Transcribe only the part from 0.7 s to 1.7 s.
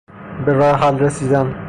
حل رسیدن